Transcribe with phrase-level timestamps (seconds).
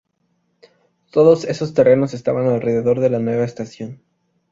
[1.11, 4.01] Todos esos terrenos estaban alrededor de la nueva estación.